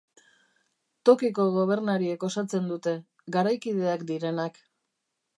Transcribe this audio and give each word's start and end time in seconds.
Tokiko 1.09 1.43
gobernariek 1.57 2.25
osatzen 2.27 2.65
dute, 2.71 2.93
garaikideak 3.35 4.07
direnak. 4.13 4.57